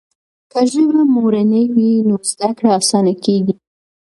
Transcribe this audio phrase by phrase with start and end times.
[0.51, 3.53] که ژبه مورنۍ وي نو زده کړه اسانه کېږي.